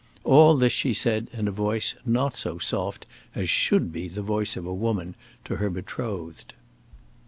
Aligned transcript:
All 0.23 0.57
this 0.57 0.73
she 0.73 0.95
said, 0.95 1.27
in 1.31 1.47
a 1.47 1.51
voice 1.51 1.93
not 2.07 2.35
so 2.35 2.57
soft 2.57 3.05
as 3.35 3.51
should 3.51 3.93
be 3.93 4.07
the 4.07 4.23
voice 4.23 4.57
of 4.57 4.65
woman 4.65 5.13
to 5.45 5.57
her 5.57 5.69
betrothed. 5.69 6.55